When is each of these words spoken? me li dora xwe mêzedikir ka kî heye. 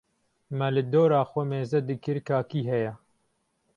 me 0.57 0.67
li 0.75 0.83
dora 0.93 1.19
xwe 1.31 1.41
mêzedikir 1.51 2.17
ka 2.27 2.37
kî 2.49 2.61
heye. 2.69 2.91